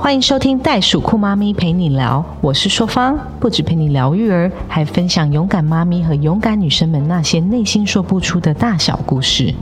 [0.00, 9.52] 欢迎收听袋鼠酷妈咪陪你聊，我是硕芳，不止陪你聊育儿，还分享勇敢妈咪和勇敢女生们那些内心说不出的大小故事。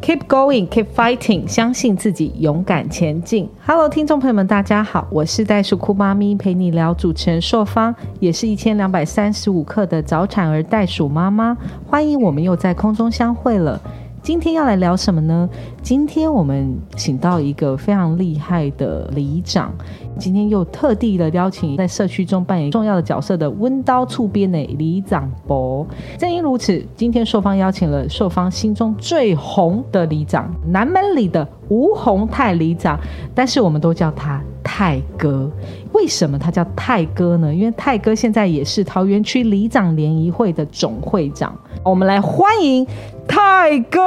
[0.00, 3.48] Keep going, keep fighting，相信自己，勇敢前进。
[3.66, 11.56] Hello，听众朋友们，大家好，我是袋鼠酷妈咪陪你聊主持人硕芳，也是一千两百三十五克的早产儿袋鼠妈妈。
[11.86, 13.80] 欢迎我们又在空中相会了。
[14.24, 15.46] 今天要来聊什么呢？
[15.82, 19.70] 今天我们请到一个非常厉害的里长，
[20.18, 25.86] 今天又特地的邀请在社区中扮演重要的角色的温刀触边的里长伯。
[26.18, 32.98] 正因如此，今天寿芳邀请了寿芳心中最红的里长——南门里的吴宏泰里长，
[33.34, 35.50] 但是我们都叫他泰哥。
[35.92, 37.54] 为什么他叫泰哥呢？
[37.54, 41.54] 因为泰哥现在也是桃园区里长联谊会的总会长。
[41.84, 42.86] 我们来欢迎
[43.28, 44.00] 泰哥。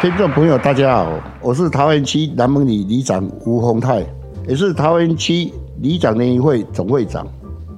[0.00, 1.12] 听众朋友，大家好，
[1.42, 4.06] 我是桃园区南门里里长吴宏泰，
[4.46, 7.26] 也是桃园区里长联谊会总会长，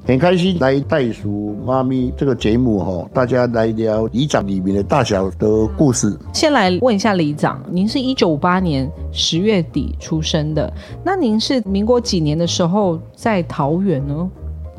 [0.07, 6.15] 很开心来袋鼠妈咪这个节目哈，大家来聊里长里面的大小的故事。
[6.35, 10.71] 先来问一下里长，您是一九五八年十月底出生的，
[11.03, 14.31] 那您是民国几年的时候在桃园呢？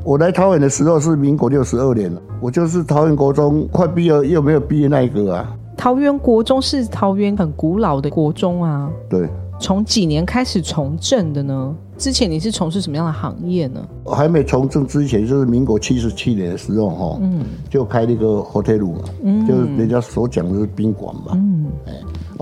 [0.04, 5.56] 我来桃园的时候是民国六十二年了，我就是桃园国中快毕业又没有毕业那一个啊。
[5.78, 8.90] 桃园国中是桃园很古老的国中啊。
[9.10, 9.30] 对。
[9.60, 11.76] 从几年开始从政的呢？
[11.96, 13.80] 之前你是从事什么样的行业呢？
[14.04, 21.94] 我还没从政之前，就是民国七十七年的时候哈，嗯，就开那个 hotel 嘛，嗯，就是人家所讲的是宾馆嘛，嗯，哎，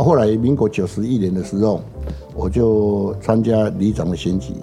[0.01, 1.81] 后来民国九十一年的时候，
[2.33, 4.53] 我就参加里长的选举。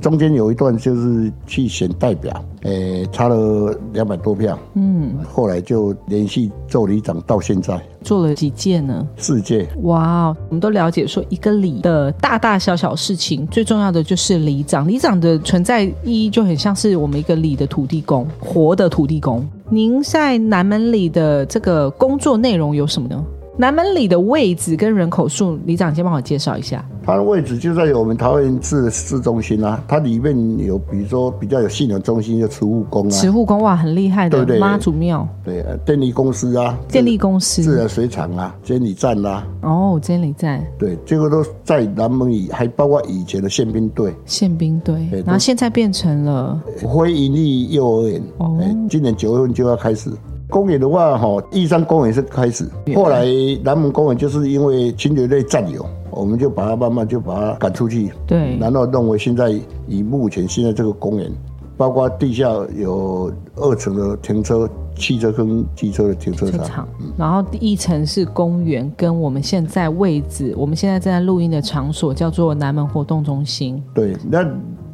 [0.00, 9.06] 中间有一段就是去选代表，诶，差了两百多票，嗯，后来就连续做里长到现在，做了几届呢？
[9.16, 9.68] 四届。
[9.82, 14.86] 哇，我们都了解说，一个里的大大小小事情，最重要的就是里长。
[14.86, 19.46] 里长的存在意义就很像是我们一个里的土地公，活的土地公。
[19.68, 23.24] 您在南门里的这个工作内容有什么呢？
[23.60, 26.84] 南门里的位置跟人口数，李长先帮我介绍一下。
[27.04, 33.10] 它的位置就在我们桃园市的市中心啊，它里面有比如说比较有信仰中心，就慈护宫啊。
[33.10, 34.60] 慈护宫哇，很厉害的，对对？
[34.60, 35.26] 妈祖庙。
[35.42, 36.78] 对，电力公司啊。
[36.86, 37.60] 电力公司。
[37.60, 39.44] 自来水厂啊，监理站啦。
[39.62, 40.64] 哦，监理站。
[40.78, 44.14] 对，这个都在南门里，还包括以前的宪兵队。
[44.24, 45.08] 宪兵队。
[45.26, 48.22] 然后现在变成了非盈利幼儿园。
[48.36, 48.56] 哦。
[48.88, 50.12] 今年九月份就要开始。
[50.50, 53.26] 公园的话，哈，义山公园是开始，后来
[53.62, 58.10] 南门公园就是因为侵略队占有，我们就把它慢慢就把它赶出去。
[58.26, 59.50] 对，然后认为现在
[59.86, 61.30] 以目前现在这个公园，
[61.76, 66.88] 包括地下有二层的停车、汽车跟机车的停车场，
[67.18, 73.82] 然后一层是公园，跟我们现在位置，我们现在正在录音的场所叫做南门活动中心。
[73.92, 74.42] 对，那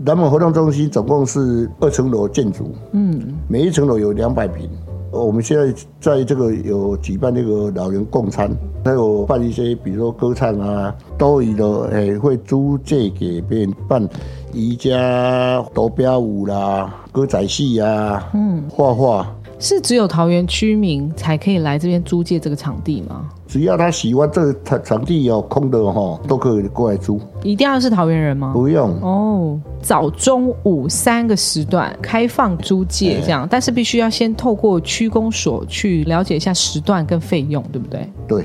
[0.04, 4.68] 南门活动中心总共是二层楼建筑，嗯，每一层楼有两百平。
[5.14, 8.50] 我们现在在这个有举办那个老人共餐，
[8.84, 14.06] 还有办一些，比如说歌唱啊，多余的诶会租借给别人办
[14.52, 19.26] 瑜伽、夺标舞啦、歌仔戏啊，嗯，画画。
[19.58, 23.28] 是只有桃园居民才可以来这边租借这个场地吗？
[23.46, 27.20] 只要他喜欢这个场场地有空的哈，都可以过来租。
[27.42, 28.52] 一定要是桃园人吗？
[28.52, 29.60] 不用哦。
[29.80, 38.10] 早、中、午三个时段开放租借这样，但是必须要先透过区公所去了解一下时段跟费用，对不对？
[38.26, 38.44] 对。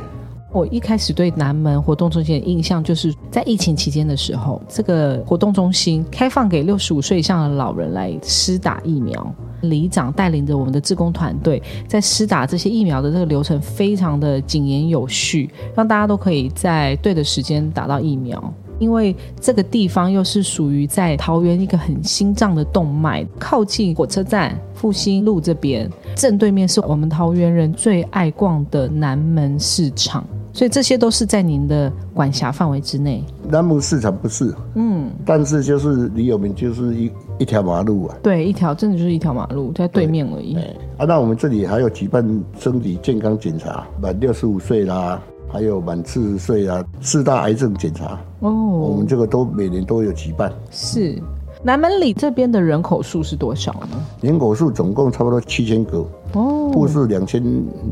[0.52, 9.34] 我一开始对南门活动中心的印象，就是在疫情期间的时候，这个活动中心开放给六十五岁以上的老人来施打疫苗。
[9.62, 18.42] 里长带领着我们的志工团队，在施打这些疫苗的这个流程非常的井然有序，让大家都可以在对的时间打到疫苗。
[18.80, 30.26] 因为这个地方又是属于在桃园一个很心脏的动脉，靠近火车站复兴路这边，正对面是我们桃园人最爱逛的南门市场。
[30.51, 33.23] 所以这些都是在您的管辖范围之内。
[33.47, 38.17] 南门市场不是，嗯，但是就是离我们就是一一条马路啊。
[38.22, 40.55] 对，一条真的就是一条马路，在对面而已。
[40.97, 48.19] 啊，那我们这里还有举办身体健康检查，满六十五岁啦，还有满四十岁啊，四大癌症检查。
[48.40, 50.51] 哦，我们这个都每年都有举办。
[50.72, 51.22] 是，
[51.63, 54.05] 南门里这边的人口数是多少呢？
[54.22, 57.43] 人口数总共差不多七千个，哦，户数两千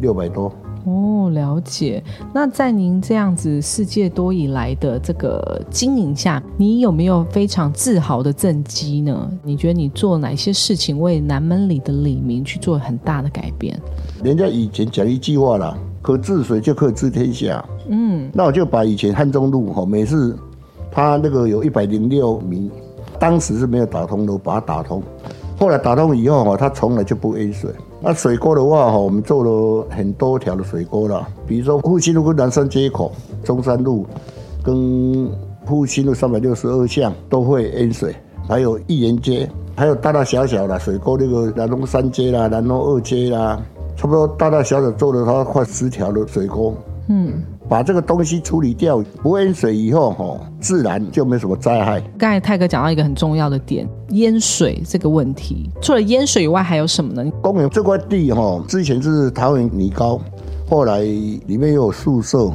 [0.01, 0.51] 六百多。
[1.27, 2.03] 哦，了解。
[2.33, 9.29] 那在您这样子世界多以来的这个经营下，你有没有非常自豪的政绩呢？
[9.43, 13.79] 你觉得你做哪些事情为南门里的李明去做很大的改变？
[14.23, 17.63] 人家以前讲一句话啦，可治水就可以治天下。
[17.89, 20.37] 嗯，那我就把以前汉中路哈，每次
[20.91, 22.71] 他那个有一百零六米，
[23.19, 25.01] 当时是没有打通的，把它打通。
[25.59, 27.71] 后来打通以后哈，它从来就不淹水。
[27.99, 33.11] 那水沟的话哈，我们做了很多条的水沟了，比如说复兴路跟南山街口、
[33.43, 34.05] 中山路
[34.63, 35.29] 跟
[35.65, 38.15] 复兴路三百六十二巷都会淹水，
[38.47, 43.59] 还有义园街，还有大大小小的水沟，那个南龙三街啦、南龙二街啦，
[43.95, 46.75] 差不多大大小小做了它快十条的水沟。
[47.07, 47.43] 嗯。
[47.69, 52.01] 把这个东西处理掉，不淹水以后，哈，自然就没什么灾害。
[52.17, 55.69] 刚才泰哥讲到一个很重要的点，淹水这个问题。
[55.81, 57.29] 除了淹水以外，还有什么呢？
[57.41, 60.19] 公园这块地，哈，之前是桃园泥高，
[60.69, 62.47] 后来里面又有宿舍，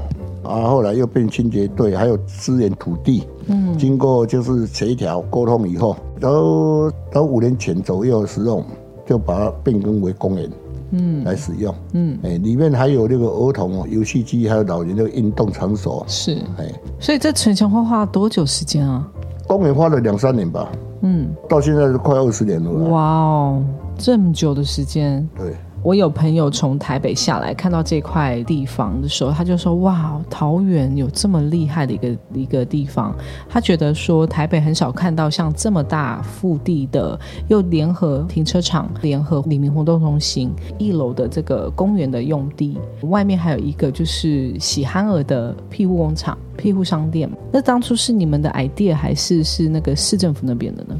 [0.42, 3.24] 啊，后来又变清洁队，还有资源土地。
[3.46, 8.64] 嗯，经过就是协调沟通以后，都都五年前左右的时候，
[9.04, 10.50] 就把它变更为公园。
[10.92, 19.06] 嗯，来使用，嗯，哎，里面还有那个儿童游戏机，还有老人的运动场所，是，哎，所以这城墙会花多久时间啊？
[19.46, 20.70] 公园花了两三年吧，
[21.02, 22.70] 嗯，到现在是快二十年了。
[22.90, 23.62] 哇哦，
[23.98, 25.56] 这么久的时间，对。
[25.82, 33.12] 我有朋友从台北下来，看到这块地方的时候，他就说：“哇，桃园有这么厉害的一个一个地方。”
[33.50, 37.18] 他觉得说台北很少看到像这么大腹地的，
[37.48, 47.28] 又联合停车场、联合黎明活动中心一楼的这个公园的用地，外面还有一个就是喜憨儿的庇护工厂、庇护商店。
[47.50, 50.96] 那当初是你们的 idea 还是是那个市政府那边的呢？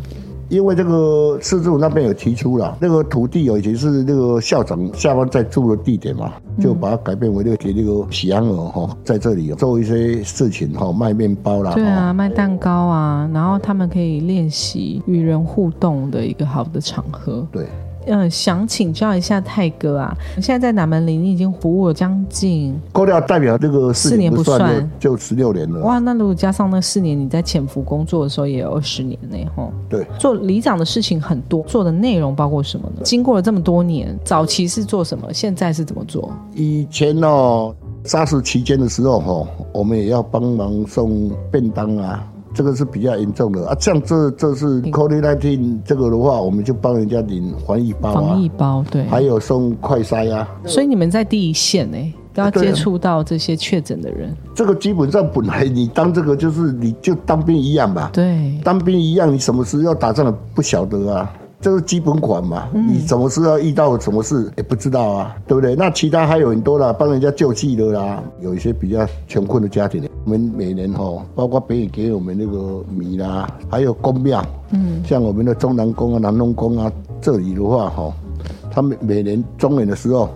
[0.53, 17.49] 因为这个市政府那边有提出了，那个土地有以前是那个校长下班在住的地点嘛，就把它改变为那个给那个喜安儿哈，在这里做一些事情哈，卖面包啦，对啊，卖蛋糕啊，然后他们可以练习与人互动的一个好的场合。
[17.51, 17.67] 对。
[18.07, 25.81] 嗯，想请教一下泰哥啊，现在在南门林已经服务了将近，扣掉代表这个四年不算，就十六年了。
[25.81, 29.73] 哇，那如果加上那四年你在潜伏工作的时候，也有二十年呢，吼。
[29.89, 33.03] 对，做里长的事情很多，做的内容包括什么呢？
[33.05, 35.33] 经过了这么多年，早期是做什么？
[35.33, 36.33] 现在是怎么做？
[36.55, 42.27] 以前哦，沙士期间的时候，哈，我们也要帮忙送便当啊。
[42.55, 50.49] 这个是比较严重的啊，像这这是 COVID nineteen 这个的话，我们就帮人家领防疫包啊，防疫包对，还有送快筛啊。
[50.67, 54.35] 所以你们在第一线呢，都要接触到这些确诊的人。
[54.55, 61.33] 这个基本上本来你当这个就是你就当兵一样吧，对，当兵一样，你什么时要打仗不晓得啊。
[61.63, 62.69] 这是基本款嘛？
[62.75, 65.77] 你什么时候遇到什么事也不知道啊，对不对？
[65.77, 78.13] 那其他还有很多啦，帮人家救济的啦，有一些比较穷困的家庭，我们每年哈，包括北影给我们那个米啦，还有公庙，嗯，像我们的中南宫啊、南龙宫啊，这里的话哈，
[78.69, 80.29] 他们每年中元的时候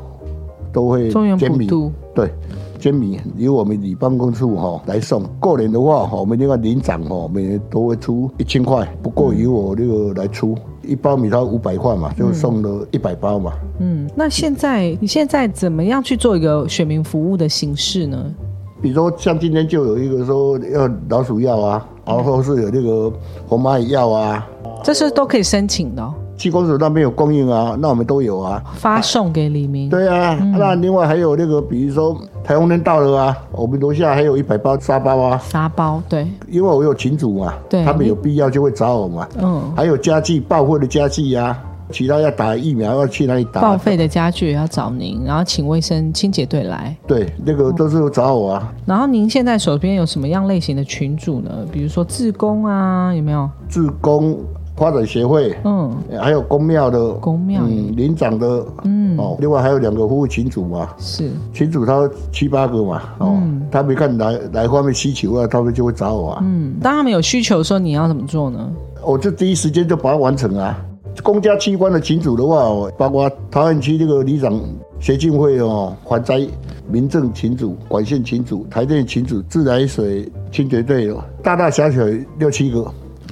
[0.72, 1.68] 都会捐米，
[2.14, 2.30] 对。
[2.78, 10.54] 煎米由我们里办公处哈来送，过年的话哈，我们那个领长哈每年都会出一千块，不过由我那个来出，
[10.86, 13.52] 一包米它五百块嘛，就送了一百包嘛。
[13.80, 18.34] 嗯，那现在你现在怎么样去做一个选民服务的形式呢？
[18.80, 23.12] 比如说像今天就有一个说要老鼠药啊，然后是有那个
[23.46, 24.46] 红蚂蚁药啊，
[24.84, 26.14] 这是都可以申请的。
[26.36, 29.88] 七公所那边有供应啊，那我们都有啊，发送给李明。
[29.88, 35.40] 对啊，那另外还有那个，比如说台风天到了啊，我们楼下还有一百包沙包啊。
[35.48, 36.26] 沙包，对。
[36.48, 39.26] 因为我有群主嘛，对，他们有必要就会找我嘛。
[39.40, 39.72] 嗯。
[39.74, 41.58] 还有家具报废的家具呀，
[41.90, 43.62] 其他要打疫苗要去哪里打？
[43.62, 46.94] 报废的家具要找您，然后请卫生清洁队来。
[47.06, 48.72] 对，那个都是找我啊。
[48.84, 51.50] 然后您现在手边有什么样类型的群主呢？
[51.72, 53.48] 比如说自工啊，有没有？
[53.70, 54.38] 自工。
[54.76, 61.30] 发展协会，嗯，还有公庙的公庙，嗯，林长的，嗯，哦，另外还有两个服务群主嘛，是。
[61.52, 68.70] 群主他七八个嘛，哦，他们看来来方面需求啊，他们就会找我啊，嗯，当他们有需求的时候，你要怎么做呢？
[69.02, 70.78] 我就第一时间就把它完成啊。
[71.22, 74.60] 公家机关的群主的话，包括桃园区这个里长
[75.00, 76.46] 协进会哦，环灾
[76.86, 81.10] 民政群主、管线群主、台电群主、自来水清洁队，
[81.42, 82.02] 大大小小
[82.38, 82.86] 六七个。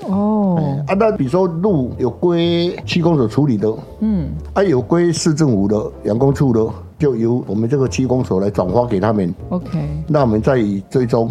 [0.09, 6.65] 哦，啊，那比如说路有归区公所处理的，嗯，啊有归市政府的养工处的，
[6.99, 9.35] 就由我们这个区公所来转发给他们。
[9.49, 11.31] OK，那我们再以追踪，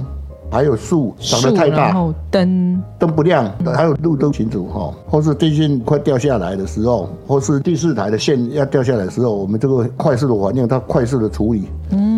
[0.51, 1.93] 还有树长得太大，
[2.31, 11.63] 灯灯不亮，还有路灯群组哈，或是电线快掉下来的时候，或是第四台的线要掉下来的时候，我们这个快速的反应，它快速的处理。
[11.91, 12.12] 嗯。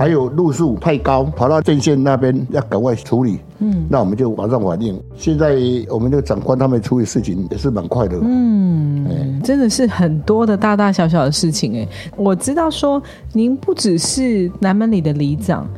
[0.00, 3.38] 还有路数太高，跑到电线那边要赶快处理。
[3.58, 4.98] 嗯，那我们就马上反应。
[5.14, 5.58] 现在
[5.90, 8.18] 我们这个长官他们处理事情也是蛮快的。
[8.22, 11.86] 嗯，真的是很多的大大小小的事情哎。
[12.16, 13.02] 我知道说
[13.34, 15.68] 您不只是南门里的里长，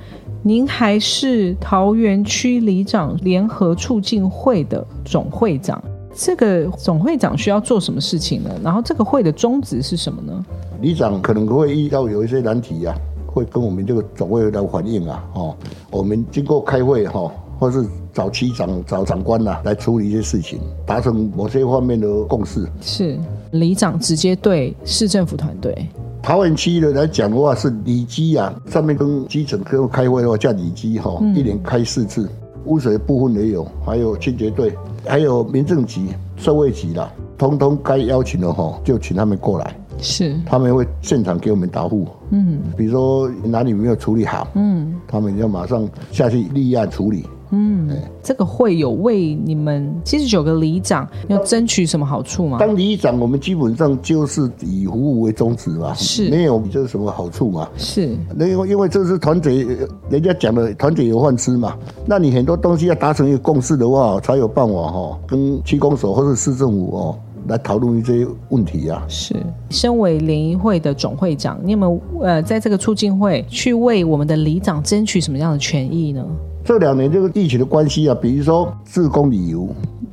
[0.44, 5.82] 您还是桃园区里长联合促进会的总会长。
[6.14, 8.50] 这个总会长需要做什么事情呢？
[8.62, 10.44] 然后这个会的宗旨是什么呢？
[10.80, 12.94] 里长可能会遇到有一些难题呀，
[13.32, 15.24] 会跟我们这个总会来反映啊。
[15.34, 15.56] 哦，
[15.90, 22.68] 我们经过开会哈，或是找区长、找长官呐来处理一些事情，达成某些方面的共识。
[22.80, 23.18] 是
[23.52, 25.86] 里长直接对市政府团队。
[26.22, 32.28] 桃园区的来讲的话是里基啊，上面跟基层跟开会的话叫里基哈，一年开四次。
[32.66, 34.72] 污水部分也有，还有清洁队。
[35.04, 39.76] 还有民政局、社会局啦，通通该邀请的哈，就请他们过来。
[40.02, 42.06] 是，他们会现场给我们答复。
[42.30, 47.24] 嗯，比如说哪里没有处理好，嗯，他们要马上下去立案处理。
[47.54, 47.90] 嗯，
[48.22, 52.56] 这个会有为你们七十九个里长要争取什么好处吗？
[52.58, 58.16] 当里长，我们基本上就是以服务为宗旨嘛，是，没有就是什么好处嘛，是。
[58.34, 59.66] 那因为因为这是团结，
[60.08, 67.18] 人家讲的团结有饭吃嘛，那你很多东西要达成一个共识的话，才有办法哈，跟区公所或者市政府哦
[67.48, 69.02] 来讨论这些问题啊。
[69.08, 69.34] 是，
[69.70, 76.24] 身为联谊会的总会长，你有没有呃在这个促进会去为我们的里长争取什么样的权益呢？
[76.64, 79.68] 这两年这个疫情的关系啊，比如说自贡旅游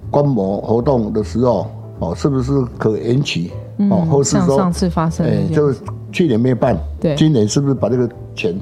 [0.09, 1.67] 观摩活动的时候，
[1.99, 3.51] 哦，是不是可延期？
[3.89, 5.79] 哦，或是说上次发生，哎，就是
[6.11, 8.53] 去年没办，对，今年是不是把这个钱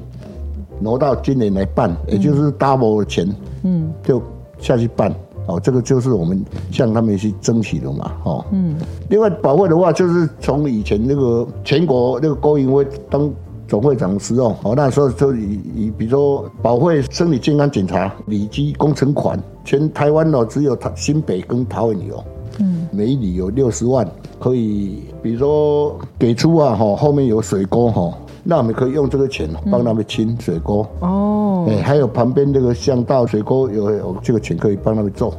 [0.80, 1.96] 挪到今年来办？
[2.08, 3.28] 也就是 double 的钱，
[3.64, 4.22] 嗯，就
[4.60, 5.12] 下去办。
[5.48, 6.40] 哦，这个就是我们
[6.72, 8.76] 向他们去争取的嘛，哦，嗯。
[9.10, 13.30] 另外保会的话，就是从以前那个全国那个高银会当。
[13.70, 22.24] 总会长时候，哦，那时候就以以，比如说保会生理健康检查、里基工程款，全台湾哦只有台新北跟桃园有，
[22.60, 31.27] 嗯，每里有六十万，可以，比如说给出啊，哈，后面有水沟哈，那我们可以用这个钱帮他们清水沟，哦，
[31.68, 35.34] 哎，还有旁边这个巷道水沟有有这个钱可以帮他们做，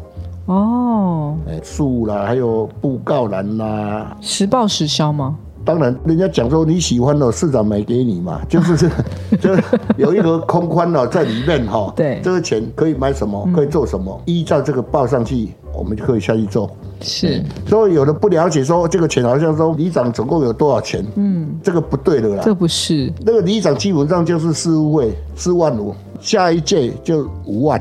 [0.47, 5.37] 哦，哎，树啦，还有布告栏啦，实报实销吗？
[5.65, 8.89] 当然，人家讲说你喜欢的市长买给你嘛，就是
[9.39, 9.55] 就
[9.99, 11.93] 有一个空宽了在里面哈。
[11.95, 16.71] 对，这个钱可以买什么，可以做什么，依照这个报上去，我们就可以下去做。
[17.03, 22.43] 是，所以有的不了解说这个钱好像说里长总共有多少钱，嗯，这个不对的啦。
[22.43, 23.13] 这不是。
[23.21, 27.81] 那个里长基本上就是事务费四万五，下一届就五万，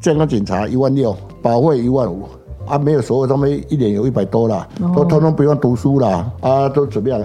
[0.00, 2.28] 健康检查一万六，保费一万五。
[2.66, 7.18] 啊，没有所谓，他们一年有一百多了，都通通不用读书了，啊，都怎么样？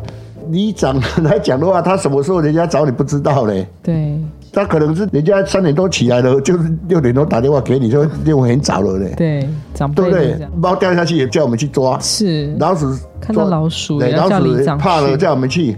[0.48, 3.68] 你长来讲的话，他什么时候人家找你不知道嘞？
[3.82, 4.18] 对，
[4.54, 9.14] 他可能是人家三点多起来了，就是六点多打电话给你，就因为很早了嘞。
[9.18, 10.48] 对，长辈对不对？
[10.56, 15.76] 猫掉下去也叫我们去抓，是老鼠看到老鼠，老鼠怕了叫我们去，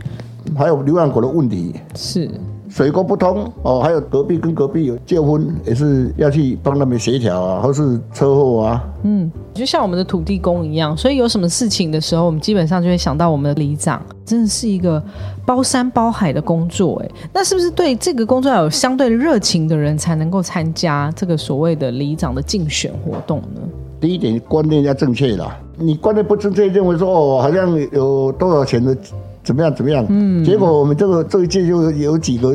[0.56, 2.30] 还有流浪狗的问题是。
[2.76, 8.84] 水沟不通哦，还有隔壁跟隔壁有结婚，也是要去帮他们协调啊，或是车祸啊。
[9.04, 15.02] 嗯，就像我们的土地公一样，所以有什么事情的时候，我们基本上就会想到我们的里长，真的是一个
[15.46, 17.02] 包山包海的工作。
[17.02, 23.62] 哎，那是不是对这个工作要有相对热情的人才能够参加这个所谓的里长的竞选活动呢？
[24.02, 28.94] 第一点观念要正确啦，你观念不正确，认为说哦，好像有多少钱的。
[29.46, 29.74] 怎么样？
[29.76, 30.06] 怎么样？
[30.10, 32.54] 嗯，结果我们这个这一届就有几个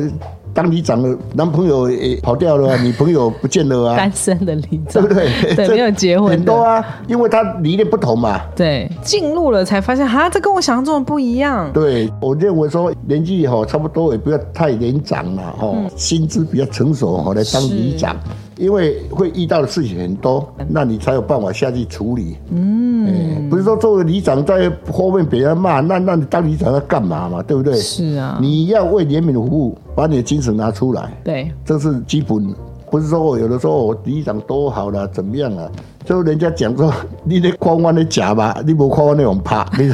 [0.53, 5.55] 当里长的男朋友也跑掉了，女朋友不见了啊，单身的里长，对不对？
[5.55, 8.41] 对，没有结婚很多啊，因为他理念不同嘛。
[8.55, 11.71] 对，进入了才发现，哈，这跟我想象中的不一样。
[11.73, 18.15] 对，我认为说年纪哈差不多，也不要太年长了哈，心智比较成熟哈，来当里长。
[18.57, 22.37] 因为会遇到的事情很多，那你才有办法下去处理。
[22.51, 27.41] 嗯，不是说作为里长在后面别人骂，那那你当里长要干嘛嘛？
[27.41, 27.73] 对不对？
[27.75, 31.15] 是啊，你要为人民服务，把你的精神拿出来。
[31.23, 32.55] 对，这是基本。
[32.89, 35.69] 不是说我有的时候我里长多好了，怎么样啊？
[36.03, 36.91] 就人家讲说
[37.23, 39.93] 你得夸我的假吧，你不夸我那种怕， 你知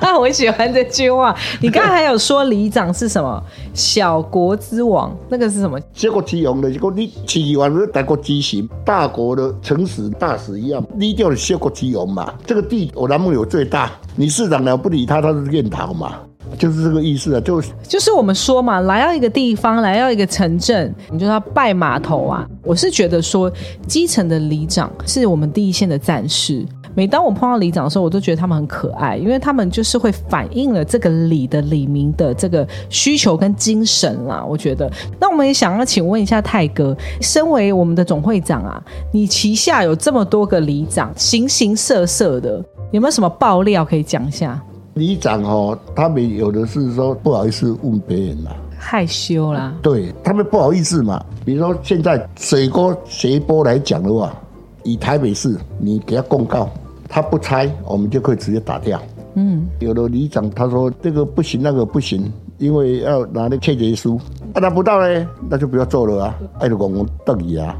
[0.00, 0.16] 道？
[0.18, 1.36] 我喜欢这句话。
[1.60, 3.42] 你刚才还有说里长是什么
[3.74, 5.78] 小国之王，那个是什么？
[5.92, 12.32] 小国之王的，结果你起完了大国之行，大国的城史大使一样，你就是小国之王嘛。
[12.46, 16.14] 这个地我南梦有最大，你市长呢不理他，他是愿逃嘛。
[16.58, 22.46] 就是这个意思啊，就就是我们说嘛，来到一个地方，来到一个城镇，你就要拜码头啊。
[22.62, 23.50] 我是觉得说，
[23.86, 26.64] 基层的里长是我们第一线的战士。
[26.92, 34.44] 每当我碰到里长的时候，我都觉得他们很可爱，因为他们就是会反映了这个里的里民的这个需求跟精神啦。
[34.44, 34.90] 我觉得，
[35.20, 44.60] 那我们也想要请问一下泰哥，身为我们的总会长啊，你旗下有这么多个里长，形形色色的，有没有什么爆料可以讲一下？
[44.94, 51.24] 里长哦，他们有的是说不好意思问别人啦，害羞啦，对他们不好意思嘛。
[51.44, 54.34] 比如说现在水沟斜波来讲的话，
[54.82, 56.68] 以台北市你给他公告，
[57.08, 59.00] 他不拆，我们就可以直接打掉。
[59.34, 64.20] 嗯，有的里长他说这个不行，那个不行，因为要拿那切结书，
[64.54, 67.76] 啊拿不到呢，那就不要做了啊，爱的公公瞪你啊。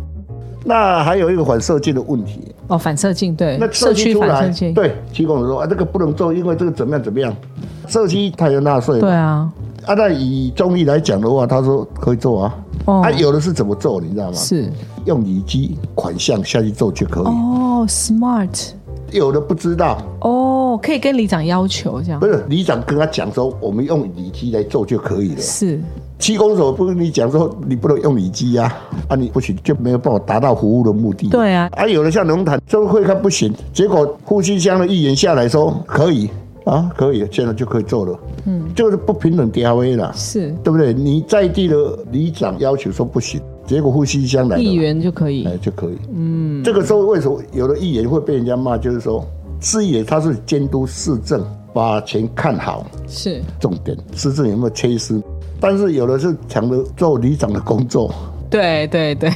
[0.64, 7.34] 那还有一个反射镜的问题，哦，反射镜对，那社区出来反射镜，对，提供说啊，这个不能做，因为这个怎么样怎么样，
[7.86, 9.00] 社区他要纳税。
[9.00, 9.50] 对啊，
[9.86, 12.54] 啊，那以中医来讲的话，他说可以做啊。
[12.84, 13.00] 哦。
[13.02, 14.32] 啊，有的是怎么做，你知道吗？
[14.34, 14.70] 是。
[15.06, 17.24] 用里基款项下去做就可以。
[17.24, 18.72] 哦，smart。
[19.12, 22.20] 有的不知道，哦，可以跟里长要求这样。
[22.20, 25.40] 不，是里长跟他讲说，我们用里基来做就可以了。
[25.40, 25.80] 是
[26.20, 28.72] 七公所不跟你讲说，你不能用里基啊，
[29.08, 31.28] 啊你不行就没有办法达到服务的目的。
[31.30, 36.28] 对啊，啊，有的像龙潭就会看不行，结果呼吸箱的议员下来说可以
[36.64, 38.18] 啊，可以，现在就可以做了。
[38.44, 40.12] 嗯，就是不平等调位了。
[40.14, 40.92] 是对不对？
[40.92, 45.98] 你在地的里长要求说不行，结果呼吸箱来了，议员就可以哎就可以。
[46.14, 48.76] 嗯，这个时候为什么有的议员会被人家骂？
[48.76, 49.24] 就是说，
[49.60, 55.20] 市议员他是监督市政，把钱看好，是重点市政有没有缺失？
[55.60, 58.12] 但是有的是抢着做里长的工作，
[58.48, 59.30] 对对对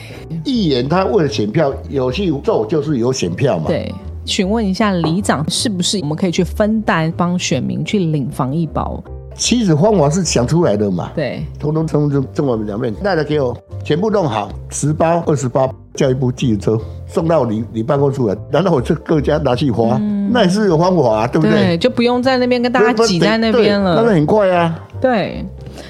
[0.44, 3.66] 议员他为了选票有去做，就是有选票嘛。
[3.66, 3.92] 对。
[4.26, 9.04] 询问一下里长，是不是我们可以去分担，帮选民去领防疫包？
[9.34, 11.10] 其实方法是想出来的嘛。
[11.14, 13.54] 对，通通通通中文两面，那来给我
[13.84, 19.98] 全部弄好，十包二十包，叫一部计程车送到你你办公室来，然后我就各家拿去花，
[20.30, 21.52] 那也是有方法啊，对不对？
[21.54, 24.02] 对，就不用在那边跟大家不挤在那对边了。
[24.06, 24.82] 那很快啊。
[25.02, 25.44] 对，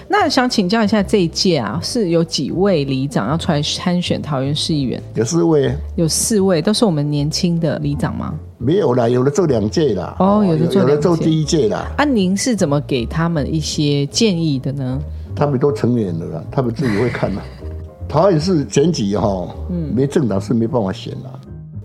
[0.09, 5.03] 那想请教一下，这一届啊，是有几位里长要出来参选桃园市议员？
[5.15, 8.35] 有四位有四位，都是我们年轻的里长吗？
[8.59, 14.99] 没有啦，有的做两届啦，哦有的做有的做第一届啦，啊，您是怎么给他们一些建议的呢？
[15.37, 17.43] 他们都成年了啦，他们自己会看啦。
[18.09, 21.41] 桃园市选举哈，嗯，没政党是没办法选啦。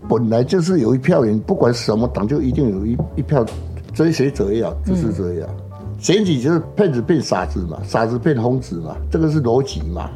[0.08, 3.44] 本来就是有一票人，不管什么党，就一定有一一票
[3.92, 5.52] 追随者也好，支持者也好。
[6.00, 10.10] 选举就是骗子变傻子嘛，傻子变疯子嘛，这个是逻辑嘛。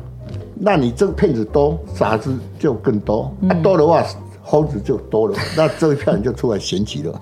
[0.57, 4.03] 那你这个骗子多，傻子就更多，啊多的话，
[4.45, 7.21] 疯子就多了，那这一票人就出来选举了。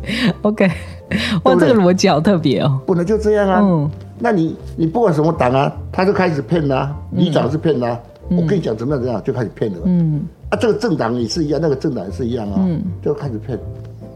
[0.42, 0.66] OK，
[1.44, 2.80] 哇，这个逻辑好特别哦。
[2.86, 3.60] 不能就这样啊。
[3.62, 3.90] 嗯
[4.22, 9.78] 那你你不管什么党啊，他就开始骗啦、里长是骗啦、我跟你讲怎么样怎么样，就开始骗了。
[9.84, 12.60] 嗯，啊，这个政党也是一样，那个政党也是一样啊，
[13.02, 13.58] 就开始骗。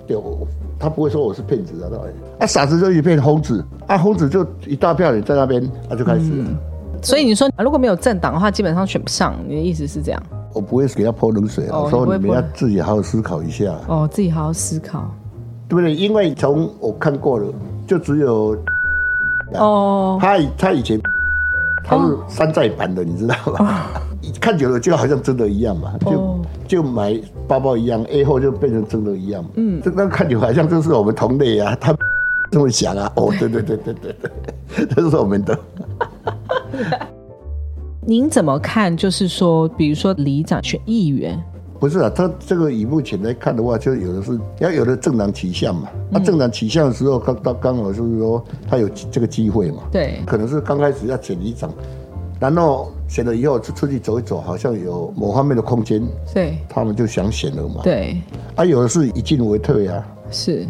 [0.06, 0.46] 对，我
[0.78, 2.04] 他不会说我是骗子啊，对吧？
[2.40, 6.50] 啊，傻子就一片疯子，啊，疯子就一大票人在那边，啊，就开始了。
[7.02, 9.34] 所以你说如果没有政党的话，基本上选不上。
[9.46, 10.22] 你的意思是这样？
[10.52, 15.10] 我不会给他泼冷水我说你们要自己好好思考一下，哦，自己好好思考。
[15.68, 15.94] 对不对？
[15.94, 17.46] 因为从我看过了，
[17.86, 18.56] 就只有
[19.54, 21.00] 哦，他以他以前
[21.82, 23.86] 他是山寨版的，你知道吗？
[24.40, 26.33] 看久了就好像真的一样嘛，就、哦
[26.66, 29.50] 就买包包一样，A 货就变成真的一样嘛。
[29.56, 31.94] 嗯，这那看久好像就是我们同类啊，他
[32.50, 33.10] 这么想啊。
[33.16, 34.16] 哦，对对对对对
[34.76, 35.58] 对， 这是我们的。
[38.06, 38.94] 您怎么看？
[38.94, 41.42] 就是说，比如说里长选议员，
[41.80, 45.88] 不是啊，他这个以目前来看的话，就有的是要有的政党取向嘛。
[46.10, 49.82] 那、政党取向的时候，刚刚刚好就是说他有这个机会嘛。
[49.90, 51.72] 对，可能是刚开始要选里长，
[52.40, 57.80] 然后选了以后就出去走一走，好像有某方面的空间，对，他们就想选了嘛。
[57.82, 58.20] 对，
[58.56, 60.66] 啊，有的是以进为退啊，是。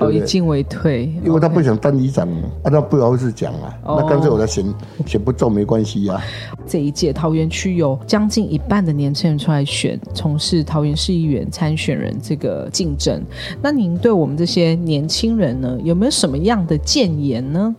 [0.00, 2.28] 哦，以进为退，因为他不想当里长
[2.64, 4.64] 啊，他不好意思讲啊，哦那干脆我来选，
[5.06, 6.20] 选不中没关系啊。
[6.66, 13.22] 这一届桃园区有将近一半的年轻人出来选，从事桃园市议员参选人这个竞争。
[13.62, 17.72] 那您对我们这些年轻人呢，有没有什么样的建言呢？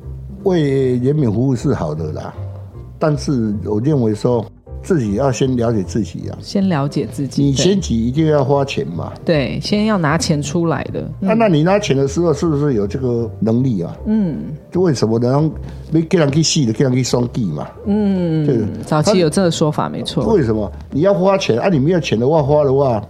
[0.43, 2.33] 为人民服务是好的啦，
[2.97, 4.45] 但是我认为说
[4.81, 9.11] 自己要先了解自己啊，先了解自己，对你选举一定要花钱嘛。
[9.25, 11.09] 对，先要拿钱出来的。
[11.19, 13.95] 那、那你拿钱的时候是不是有这个能力啊？
[14.05, 14.37] 嗯
[14.71, 15.51] 就为什么呢？
[15.91, 17.67] 没给人去细的，给人去双计嘛。
[17.85, 20.23] 嗯，对早期有这个说法，没错。
[20.33, 21.67] 为什么你要花钱啊？
[21.67, 23.03] 你没有钱的话，花的话，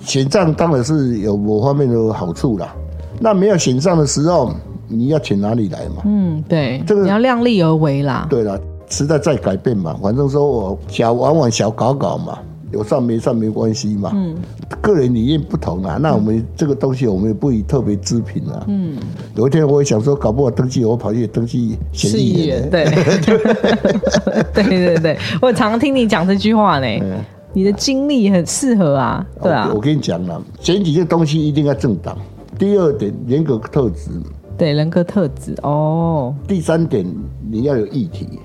[0.00, 2.74] 选账当然是有某方面的好处啦。
[3.20, 4.52] 那没有选上的时候，
[4.88, 6.02] 你要钱哪里来嘛？
[6.04, 8.26] 嗯，对，这个你要量力而为啦。
[8.28, 8.60] 对了，
[8.92, 12.38] 时代在改变嘛，反正说我小玩玩、小搞搞嘛，
[12.70, 14.12] 有上没上没关系嘛。
[14.14, 14.36] 嗯，
[14.82, 18.64] 个人理念不同啊，那我们这个东西我们也不以特别支评啊。
[18.68, 18.98] 嗯，
[19.34, 21.78] 有一天我也想说，搞不好登记，我跑去登记议
[22.18, 22.68] 议员，员。
[22.70, 22.84] 对，
[24.52, 26.86] 对对对，我常常听你讲这句话呢。
[27.54, 32.16] 你的经历很适合啊，对啊我，跟你讲了，选举这个东西一定要政党。
[32.58, 34.10] 第二点，人格特质，
[34.56, 36.34] 对，人格特质哦。
[36.46, 37.04] 第三点，
[37.50, 38.40] 你要有议题。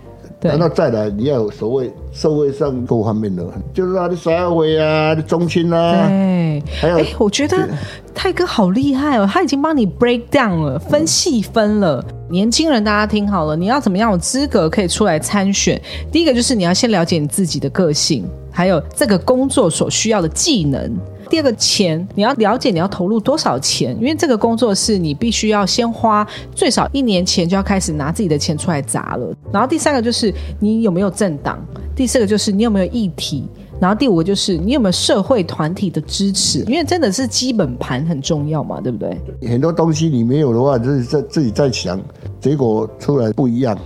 [0.47, 7.67] 对然后再来，你要有所谓社会上各方面的，就是啊，你社会啊，你中心啊，对，还有哎，我觉得
[8.13, 12.03] 泰哥好厉害哦，他已经帮你 break down 了，分细分了。
[12.29, 15.81] 年轻人，大家听好了，你要怎么样有资格可以出来参选？
[16.12, 20.93] 第一个就是你要先了解你自己的个性，还有这个工作所需要的技能。
[21.27, 29.35] 第二个钱，你要了解你要投入多少钱，因为这个工作是你必须要先花最少一年前就要开始拿自己的钱出来砸了。
[29.51, 31.59] 然后第三个就是你有没有政党，
[31.95, 33.45] 第四个就是你有没有议题，
[33.79, 39.17] 然后第五个就是你有没有社会团体的支持，因为真的是基本盘很重要嘛，对不对？
[39.49, 41.99] 很多东西你没有的话，就是在自己在想，
[42.39, 43.77] 结果出来不一样。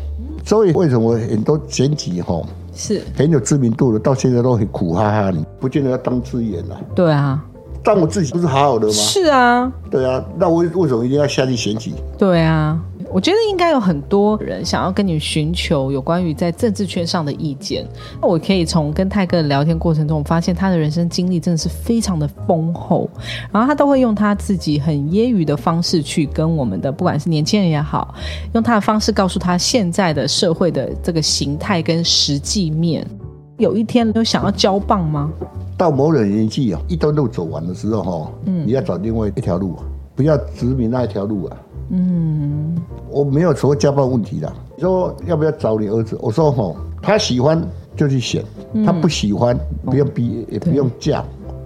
[0.43, 2.41] 所以为什么很多选举哈
[2.81, 6.75] 是，很有知名度的，到现在都很苦哈哈你，不见得要当资源了。
[6.95, 7.39] 对啊，
[7.83, 8.93] 但我自己不是好好的吗？
[8.93, 11.93] 是啊，对啊，那我为什么一定要下去选举？
[12.17, 12.79] 对啊。
[13.13, 17.85] 我觉得应该有很多人想要跟你寻求有关于在政治圈上的意见。
[18.21, 23.09] 那我可以从跟泰哥的聊天过程中，我发现他的人生经历真的是非常的丰厚，
[23.51, 28.15] 然后他都会用他自己很揶揄的方式去跟我们的不管是年轻人也好，
[28.53, 33.05] 用他的方式告诉他现在的社会的这个形态跟实际面。
[33.57, 35.31] 有一天有想要交棒吗？
[35.77, 39.75] 到某种年纪啊，一段路走完的时候哈，嗯，你要找另外一条路，
[40.15, 41.57] 不要执迷那一条路啊。
[41.93, 42.75] 嗯，
[43.09, 44.51] 我没有所谓家暴问题的。
[44.77, 46.17] 你说要不要找你儿子？
[46.21, 47.61] 我说吼，他喜欢
[47.95, 48.43] 就去选，
[48.85, 51.23] 他不喜欢不用逼，也不用嫁，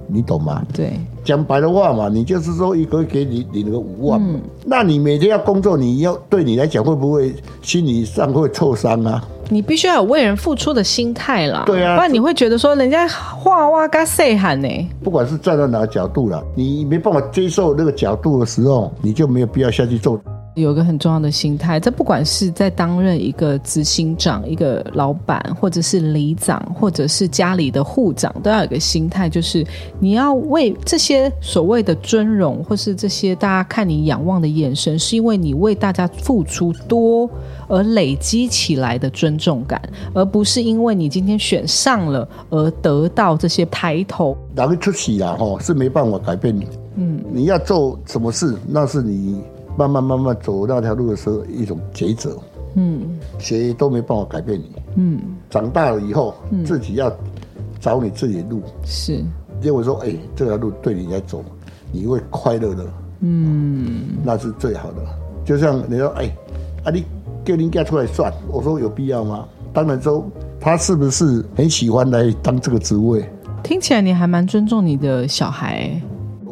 [0.08, 0.66] 你懂吗？
[0.74, 9.24] 对，讲白的话嘛，你就是说一个月给你领个五万嘛，那你每天要工作，你要对你来讲会不会心理上会挫伤啊？
[9.50, 14.68] 你必须要有为人付出的心态啦，对啊不然你会觉得说人家话哇嘎塞喊呢。
[15.04, 20.20] 不管是站在哪个角度了，你没办法接受那个角度的时候，你就没有必要下去做。
[20.56, 29.66] 有一个很重要的心态，这不管是在担任一个执行长、一个老板，或者是里长，或者是家里的户长，都要有一个心态，就是
[30.00, 37.30] 你要为这些所谓的尊荣，或是这些大家看你仰望的眼神，是因为你为大家付出多
[37.68, 39.82] 而累积起来的尊重感，
[40.14, 44.38] 而不是因为你今天选上了而得到这些抬头。
[44.56, 45.36] 哪个出息啊？
[45.38, 46.66] 哈，是没办法改变你。
[46.96, 49.42] 嗯，你要做什么事，那是你
[49.78, 52.38] 慢慢慢慢走那条路的时候一种抉择。
[52.76, 54.72] 嗯，谁都没办法改变你。
[54.96, 56.34] 嗯，长大了以后，
[56.66, 57.10] 自己要
[57.80, 58.62] 找你自己的路。
[58.84, 59.24] 是，
[59.62, 61.44] 结果说，哎、这条路对你来走，
[61.92, 62.86] 你会快乐的。
[63.22, 64.98] 嗯，那是最好的。
[65.46, 66.26] 就像你说，哎、
[66.84, 67.06] 啊，你
[67.46, 69.48] 叫人家出来算，我说有必要吗？
[69.72, 70.26] 当然说，
[70.60, 73.24] 他是不是很喜欢来当这个职位？
[73.64, 76.02] 听起来你还蛮尊重你的小孩、欸。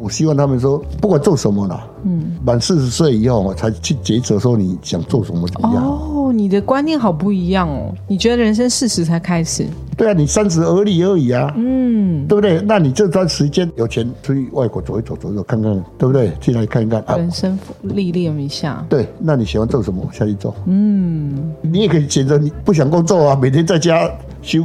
[0.04, 5.82] 我希望他们说，不管做什么啦，嗯，满四十岁以后才去抉择说你想做什么怎么样。
[5.82, 7.90] 哦，你的观念好不一样哦。
[8.06, 9.66] 你觉得人生四十才开始？
[9.96, 12.60] 对啊，你三十而立而已啊，嗯，对不对？
[12.66, 16.30] 那你这段时间有钱出去外国走一走，走一走看看，对不对？
[16.38, 17.16] 进来看一看啊。
[17.16, 18.84] 人生历练一下。
[18.90, 20.54] 对，那你喜欢做什么，下去做。
[20.66, 24.06] 嗯，你也可以选择你不想工作啊，每天在家
[24.42, 24.62] 休，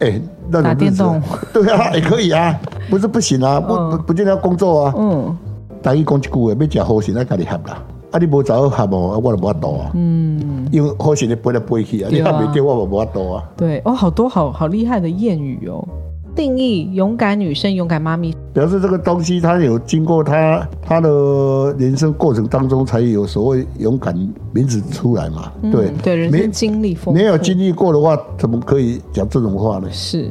[0.00, 1.20] 哎，那种打电动。
[1.52, 2.58] 对啊， 也可以啊，
[2.90, 4.94] 不是不行啊，不不不见得要工作啊。
[4.96, 5.36] 嗯，
[5.82, 7.82] 但伊讲一句话，要食好食，咱家己合啦。
[8.12, 9.90] 啊，你无找好合哦，啊我就无法度啊。
[9.94, 13.44] 嗯，因为好食你飞来飞去啊，你对啊合袂到我无法度啊。
[13.56, 15.86] 对哦，好多好好厉害的谚语哦。
[16.36, 24.14] 定义勇敢女生、勇敢妈咪，表示这个东西，它有经过她她的人生过程当中，才有所谓勇敢
[24.52, 25.50] 名字出来嘛。
[25.72, 29.88] 对嗯对，人没生经历丰富，没有经历过的话，怎么可以讲这种话呢？
[29.90, 30.30] 是。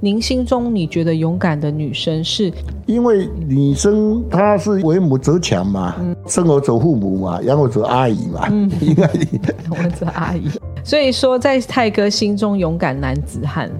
[0.00, 2.52] 您心中你觉得勇敢的女生是
[2.84, 5.94] 因为女生她是为母则强嘛，
[6.26, 9.40] 生儿者父母嘛，养儿者阿姨嘛，嗯应该你
[9.70, 10.50] 我这阿姨，
[10.82, 13.70] 所以说在泰哥心中勇敢男子汉。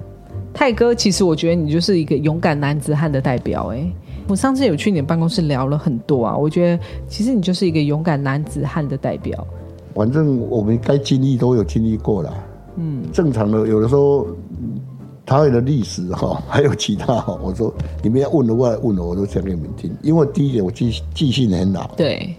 [0.55, 3.73] 泰哥，其实我觉得你就是一个勇敢男子汉的代表。
[3.73, 3.85] 哎，
[4.25, 9.45] 我上次有去你的办公室聊了很多啊，我觉得其实你就是一个勇敢男子汉的代表。
[9.93, 12.33] 反正我们该经历都有经历过了。
[12.77, 14.79] 嗯，正常的，有的时候嗯
[15.25, 19.91] 台湾的历史哈， 还有其他哈，我说你们要问的话问我，我都讲给你们听。
[20.01, 22.33] 因为第一点，我记记性很好，对，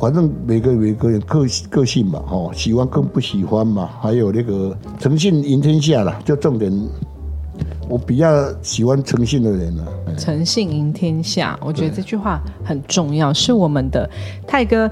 [0.00, 6.72] 反正每个每个人个个性嘛，哈，喜欢跟不喜欢嘛，还有那个诚信赢天下啦，就重点。
[7.90, 9.84] 我比较喜欢诚信的人啊，
[10.16, 14.08] 诚信赢天下，我觉得这句话很重要，是我们的
[14.46, 14.88] 泰哥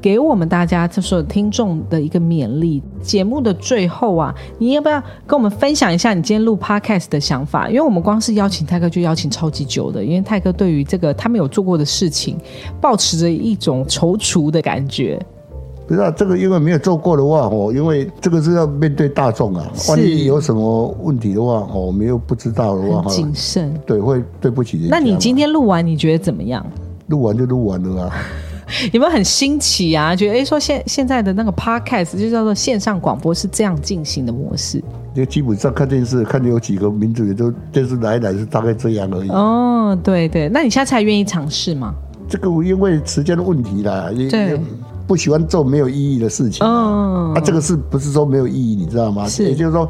[0.00, 2.80] 给我们大家这所有听众的一个勉励。
[3.02, 7.68] 节目的最后啊，你要不要跟我们分享一下你今天录 podcast 的想法？
[7.68, 12.38] 因为我们光是邀请泰哥就邀请超级久的，因为泰哥对于这个他没有做过的事情，
[12.80, 15.20] 保持着一种踌躇的感觉。
[15.86, 24.88] 不知道，这个因为没有做过的话，哦，因为这个是要面对大众啊，万一有什么问题的话，哦，我们又不知道的话，哈，谨慎，对，会对不起人。
[24.90, 26.64] 那你今天录完，你觉得怎么样？
[27.06, 28.12] 录完就录完了啊。
[28.92, 30.16] 有没有很新奇啊？
[30.16, 34.78] 觉得哎，说现现在的那个 podcast 就叫做线上广播是这样进行的模式。
[35.14, 39.28] 因为基本上看电视，看有几个名字也都电视来来是大概这样而已。
[39.28, 41.94] 哦，对对，那你下次还愿意尝试吗？
[42.28, 44.28] 这个因为时间的问题啦，也
[45.06, 46.72] 不喜欢做没有意义的事情啊。
[46.72, 48.74] 嗯啊，这个是不是说没有意义？
[48.76, 49.28] 你知道吗？
[49.28, 49.88] 是也就是说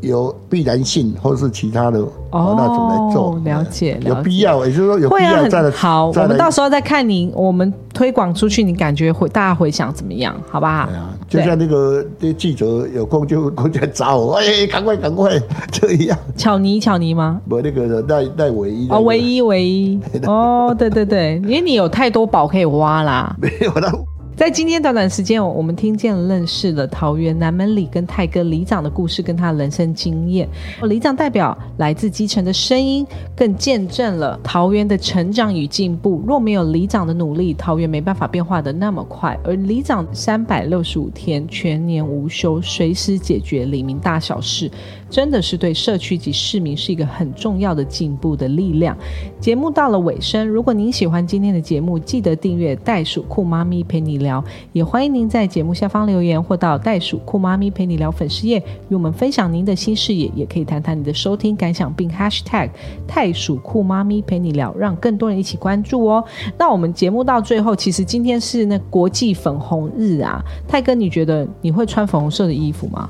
[0.00, 1.98] 有必然性，或者是其他的
[2.30, 6.08] 哦那种来做，了解有了解必要，也就是说有必要再好。
[6.08, 10.34] 我们到时候再看你，我们推广出去，你感觉回大家回想怎么样？
[10.50, 10.88] 好不好
[11.26, 15.40] 就像那个那记者有空就过来找我，哎，赶快赶快
[15.72, 16.16] 这样。
[16.36, 17.40] 巧尼，巧尼吗？
[17.48, 23.34] 不那个赖赖唯一哦，唯一唯一哦，对对对，因为你有太多宝可以挖啦。
[23.40, 23.90] 没有了。
[24.36, 30.48] 在今天短短时间，我们听见、认识了桃园南门里跟泰哥里长的故事，跟他人生经验。
[30.82, 36.20] 里长代表来自基层的声音，更见证了桃园的成长与进步。
[36.26, 39.38] 若没有里长的努力，桃园没办法变化的那么快。
[39.44, 44.68] 而里长三百六十五天全年无休，随时解决里民大小事，
[45.10, 48.96] 真的是对社区及市民是一个很重要的进步的力量。
[49.40, 62.70] 节目到了尾声，如果您喜欢今天的节目，记得订阅袋鼠酷妈咪陪你聊，也欢迎您在节目下方留言，或到袋鼠酷妈咪陪你聊粉丝页与我们分享您的新视野，也可以谈谈你的收听感想，并 hashtag
[63.06, 66.24] 袋鼠酷妈咪陪你聊，让更多人一起关注哦。
[66.58, 73.08] 那我们节目到最后，其实今天是那国际粉红日啊，泰哥，你觉得你会穿粉红色的衣服吗？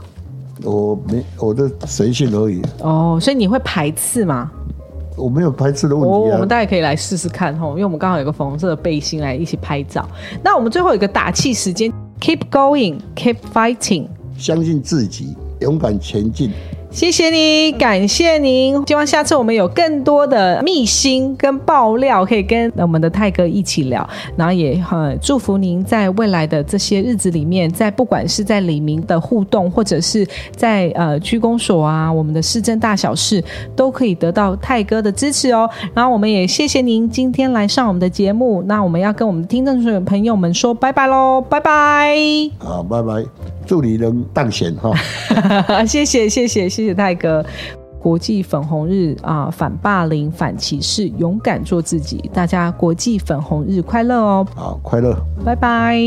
[0.65, 4.51] 我没我的随性而已，哦，所以你会排斥吗？
[5.17, 6.49] 我没有排斥的问我、题啊我们。
[6.49, 10.09] 大家可以来试试看吼，因为我们刚好有个粉红色的背心来一起拍照。
[10.43, 14.07] 那我们最后有一个打气时间，keep going，keep fighting。
[14.37, 16.51] 相信自己，勇敢前进。
[16.95, 18.81] 谢谢你，感谢您。
[18.87, 24.09] 希望下次我们有更多的秘辛跟爆料，可以跟我们的泰哥一起聊。
[24.37, 33.43] 然后也很祝福您在未来的这些日子里面，在不管是在李明的互动，或者是在呃区公所啊，我们的市政大小事，
[33.75, 35.69] 都可以得到泰哥的支持哦。
[35.93, 38.63] 然后我们也谢谢您今天来上我们的节目。
[38.69, 42.17] 那我们要跟我们的听众朋友们说拜拜喽，拜拜。
[42.61, 43.25] 好，拜拜，
[43.67, 44.93] 祝你能当选哈。
[45.87, 47.45] 谢谢谢谢谢谢泰哥。
[48.01, 52.31] 国际粉红日啊，反霸凌、反歧视，勇敢做自己。
[52.35, 54.47] 大家国际粉红日快乐哦！
[54.55, 55.17] 好，快乐。
[55.43, 55.99] 拜拜。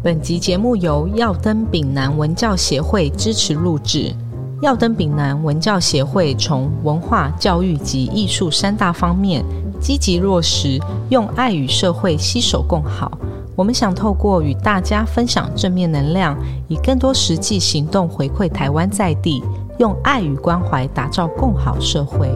[0.00, 4.14] 本集节目由耀登丙南文教协会支持录制。
[4.62, 9.44] 耀登丙南文教协会从文化、教育及艺术三大方面
[9.80, 13.18] 积极落实，用爱与社会携手共好。
[13.58, 19.42] 我们想透过与大家分享正面能量，以更多实际行动回馈台湾在地，
[19.80, 22.30] 用爱与关怀打造更好社会。